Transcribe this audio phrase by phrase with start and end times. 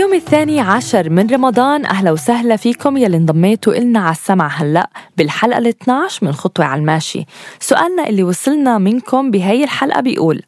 [0.00, 5.58] اليوم الثاني عشر من رمضان أهلا وسهلا فيكم يلي انضميتوا إلنا على السمع هلأ بالحلقة
[5.58, 7.26] ال 12 من خطوة على الماشي
[7.60, 10.42] سؤالنا اللي وصلنا منكم بهي الحلقة بيقول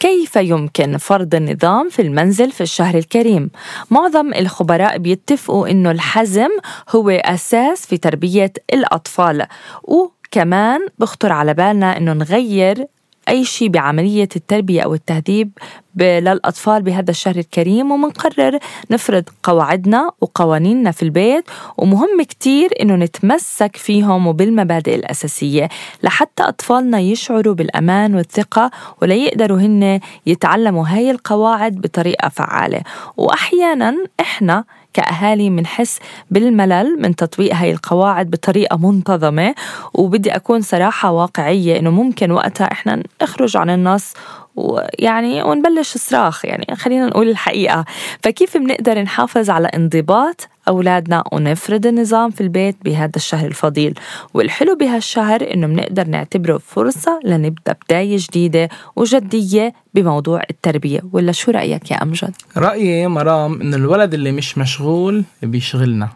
[0.00, 3.50] كيف يمكن فرض النظام في المنزل في الشهر الكريم؟
[3.90, 6.50] معظم الخبراء بيتفقوا إنه الحزم
[6.88, 9.46] هو أساس في تربية الأطفال
[9.82, 12.86] وكمان بخطر على بالنا إنه نغير
[13.28, 15.50] أي شيء بعملية التربية أو التهذيب
[15.96, 18.58] للأطفال بهذا الشهر الكريم ومنقرر
[18.90, 21.44] نفرض قواعدنا وقوانيننا في البيت
[21.78, 25.68] ومهم كتير إنه نتمسك فيهم وبالمبادئ الأساسية
[26.02, 28.70] لحتى أطفالنا يشعروا بالأمان والثقة
[29.02, 32.80] وليقدروا هن يتعلموا هاي القواعد بطريقة فعالة.
[33.16, 35.98] وأحيانا إحنا كأهالي بنحس
[36.30, 39.54] بالملل من تطبيق هاي القواعد بطريقة منتظمة.
[39.94, 44.14] وبدي أكون صراحة واقعية إنه ممكن وقتها إحنا نخرج عن النص
[44.56, 47.84] ويعني ونبلش صراخ يعني خلينا نقول الحقيقة.
[48.22, 53.94] فكيف بنقدر نحافظ على انضباط أولادنا ونفرض النظام في البيت بهذا الشهر الفضيل.
[54.34, 61.00] والحلو بهالشهر إنه بنقدر نعتبره فرصة لنبدأ بداية جديدة وجدية بموضوع التربية.
[61.12, 66.08] ولا شو رأيك يا أمجد؟ رأيي مرام إنه الولد اللي مش مشغول بيشغلنا.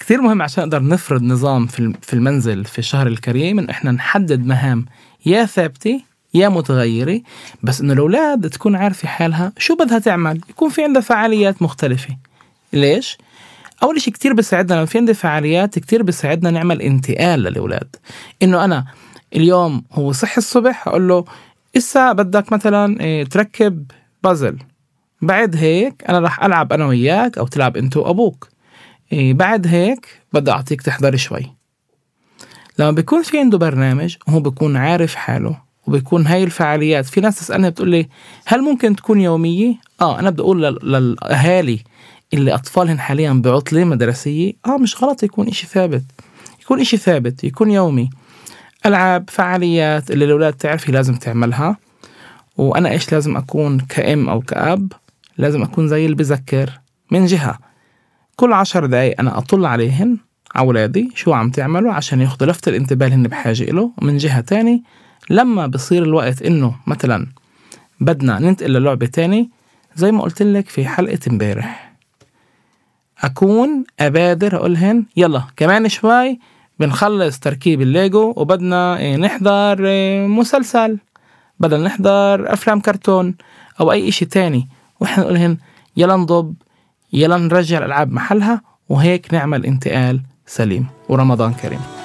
[0.00, 4.86] كثير مهم عشان نقدر نفرض نظام في المنزل في الشهر الكريم إنه إحنا نحدد مهام
[5.26, 6.00] يا ثابتة
[6.34, 7.20] يا متغيرة.
[7.62, 10.40] بس إنه الأولاد تكون عارفة حالها شو بدها تعمل.
[10.50, 12.16] يكون في عندها فعاليات مختلفة.
[12.72, 13.18] ليش؟
[13.82, 17.96] أول شيء كتير بيساعدنا لما في عندي فعاليات كتير بيساعدنا نعمل انتقال للأولاد.
[18.42, 18.84] إنه أنا
[19.36, 21.24] اليوم هو صحي الصبح أقول له
[21.76, 23.90] إسا بدك مثلا إيه، تركب
[24.24, 24.58] بازل.
[25.22, 28.48] بعد هيك أنا رح ألعب أنا وياك أو تلعب أنت وأبوك.
[29.12, 31.52] إيه، بعد هيك بدي أعطيك تحضر شوي.
[32.78, 37.06] لما بيكون في عنده برنامج وهو بيكون عارف حاله وبيكون هاي الفعاليات.
[37.06, 38.08] في ناس تسألني بتقول لي
[38.46, 41.78] هل ممكن تكون يومية؟ آه أنا بدي أقول للأهالي
[42.34, 46.04] اللي اطفالهم حاليا بعطلة مدرسية آه مش غلط يكون إشي ثابت.
[46.62, 48.10] يكون إشي ثابت يكون يومي.
[48.86, 51.76] ألعاب فعاليات اللي الأولاد تعرفي لازم تعملها.
[52.56, 54.92] وأنا إيش لازم أكون كأم أو كأب؟
[55.38, 56.80] لازم أكون زي اللي بذكر.
[57.10, 57.58] من جهة
[58.36, 60.18] كل عشر دقايق أنا أطل عليهن
[60.54, 64.82] على أولادي شو عم تعملوا عشان ياخذوا لفت الانتباه اللي بحاجة له ومن جهة تاني
[65.30, 67.26] لما بصير الوقت إنه مثلا
[68.00, 69.50] بدنا ننتقل للعبة تاني
[69.96, 71.81] زي ما قلت لك في حلقة امبارح.
[73.22, 75.42] أكون أبادر أقولهن يلا.
[75.56, 76.38] كمان شوي
[76.78, 80.98] بنخلص تركيب الليجو وبدنا إيه، نحضر إيه، مسلسل.
[81.60, 83.34] بدل نحضر أفلام كرتون
[83.80, 84.68] أو أي إشي تاني.
[85.00, 85.56] وإحنا نقولهن
[85.96, 86.54] يلا نضب
[87.12, 92.01] يلا نرجع الألعاب محلها وهيك نعمل انتقال سليم ورمضان كريم.